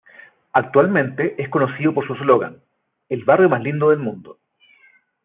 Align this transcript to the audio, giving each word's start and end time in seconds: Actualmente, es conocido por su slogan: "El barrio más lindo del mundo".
Actualmente, 0.53 1.35
es 1.39 1.47
conocido 1.49 1.93
por 1.93 2.07
su 2.07 2.15
slogan: 2.15 2.63
"El 3.07 3.23
barrio 3.23 3.49
más 3.49 3.61
lindo 3.61 3.91
del 3.91 3.99
mundo". 3.99 4.39